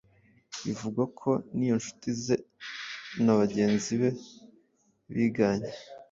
[0.65, 2.35] Bivugwa ko n’iyo inshuti ze
[3.23, 4.09] na bagenzi be
[5.15, 5.71] biganye